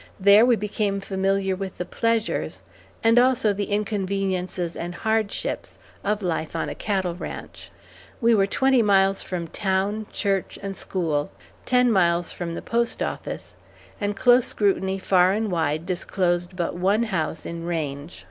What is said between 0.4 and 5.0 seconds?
we became familiar with the pleasures, and also the inconveniences and